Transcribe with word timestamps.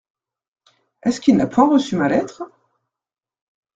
Est-ce 1.03 1.21
qu’il 1.21 1.35
n’a 1.37 1.45
point 1.45 1.69
reçu 1.69 1.95
ma 1.95 2.09
lettre? 2.09 2.49